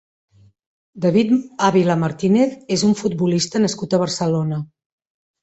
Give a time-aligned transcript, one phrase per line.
[1.03, 1.33] David
[1.67, 4.61] Ávila Martínez és un futbolista nascut a Barcelona.